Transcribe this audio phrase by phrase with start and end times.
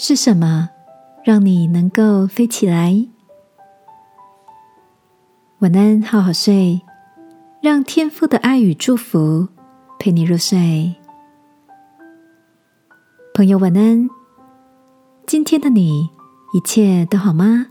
[0.00, 0.70] 是什么
[1.24, 3.04] 让你能够飞起来？
[5.58, 6.80] 晚安，好好睡，
[7.60, 9.48] 让天父的爱与祝福
[9.98, 10.94] 陪你入睡。
[13.34, 14.08] 朋友，晚安。
[15.26, 16.08] 今天的你
[16.54, 17.66] 一切都好吗？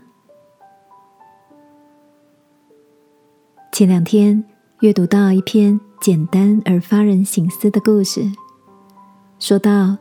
[3.72, 4.44] 前两天
[4.80, 8.30] 阅读到一篇简单而发人省思的故事，
[9.38, 9.96] 说到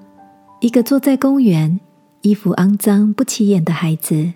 [0.59, 1.79] 一个坐在公园。
[2.21, 4.33] 衣服肮脏、不起眼的孩子，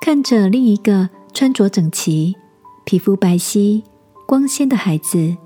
[0.00, 2.36] 看着另一个穿着整齐、
[2.84, 3.82] 皮肤白皙、
[4.26, 5.36] 光鲜的孩子，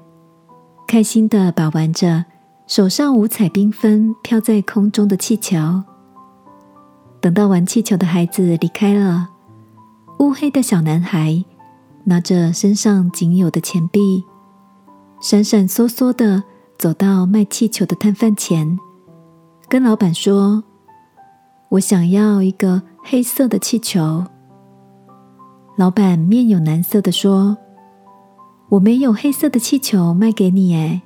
[0.86, 2.24] 开心的把玩着
[2.66, 5.56] 手上五彩缤纷、飘在空中的气球。
[7.20, 9.28] 等到玩气球的孩子离开了，
[10.18, 11.44] 乌黑的小男孩
[12.04, 14.24] 拿着身上仅有的钱币，
[15.20, 16.42] 闪闪烁烁的
[16.78, 18.78] 走到卖气球的摊贩前，
[19.68, 20.64] 跟老板说。
[21.70, 24.24] 我想要一个黑色的气球。
[25.76, 27.58] 老板面有难色的说
[28.70, 31.02] ：“我没有黑色的气球卖给你。”哎，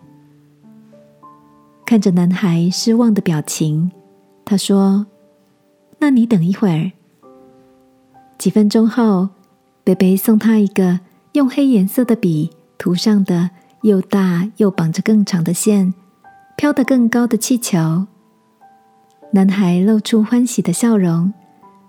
[1.84, 3.90] 看着男孩失望的表情，
[4.44, 5.06] 他说
[5.98, 6.92] ：“那你等一会儿。”
[8.38, 9.28] 几分钟后，
[9.82, 11.00] 贝贝送他一个
[11.32, 13.50] 用黑颜色的笔涂上的
[13.82, 15.92] 又大又绑着更长的线、
[16.56, 18.06] 飘得更高的气球。
[19.34, 21.32] 男孩露出欢喜的笑容，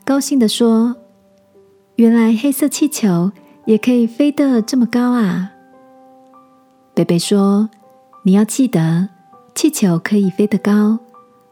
[0.06, 0.96] 高兴地说
[1.98, 3.30] ：“原来黑色气球
[3.66, 5.52] 也可以飞得这么高啊！”
[6.96, 7.70] 贝贝说
[8.24, 9.10] ：“你要记得，
[9.54, 10.98] 气球可以飞得高，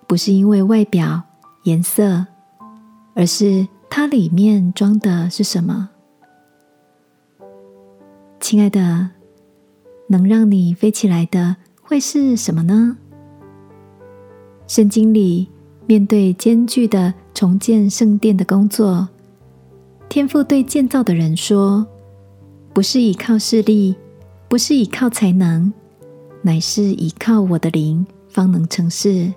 [0.08, 1.24] 不是因为外表
[1.64, 2.26] 颜色，
[3.14, 5.90] 而是它里面装的是什么。”
[8.40, 9.10] 亲爱的，
[10.08, 12.96] 能让你飞起来的会是什么呢？
[14.68, 15.50] 圣经里。
[15.92, 19.10] 面对艰巨的重建圣殿的工作，
[20.08, 21.86] 天父对建造的人说
[22.72, 23.94] ：“不是依靠势力，
[24.48, 25.74] 不是依靠才能，
[26.44, 29.34] 乃是依靠我的灵，方能成事。”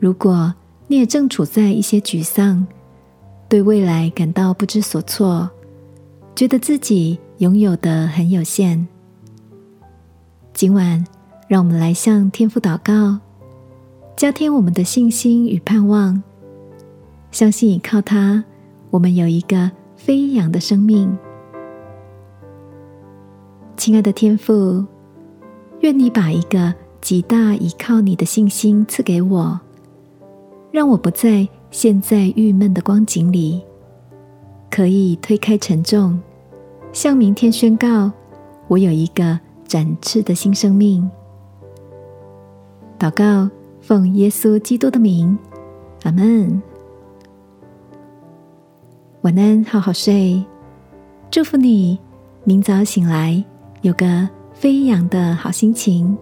[0.00, 0.54] 如果
[0.86, 2.66] 你也正处在一些沮丧，
[3.50, 5.50] 对未来感到不知所措，
[6.34, 8.88] 觉得自己拥有的很有限，
[10.54, 11.04] 今晚
[11.46, 13.20] 让我们来向天父祷告。
[14.14, 16.22] 加添我们的信心与盼望，
[17.32, 18.44] 相信依靠它，
[18.90, 21.16] 我们有一个飞扬的生命。
[23.76, 24.84] 亲爱的天父，
[25.80, 29.58] 愿你把一个极大依靠你的信心赐给我，
[30.70, 33.60] 让我不在现在郁闷的光景里，
[34.70, 36.20] 可以推开沉重，
[36.92, 38.12] 向明天宣告：
[38.68, 41.10] 我有一个展翅的新生命。
[43.00, 43.50] 祷告。
[43.82, 45.36] 奉耶稣基督的名，
[46.04, 46.62] 阿门。
[49.22, 50.40] 晚安，好好睡。
[51.32, 51.98] 祝福你，
[52.44, 53.44] 明早醒来
[53.80, 56.16] 有个飞扬的好心情。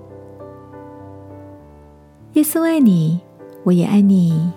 [2.33, 3.21] 耶稣爱你，
[3.63, 4.51] 我也爱你。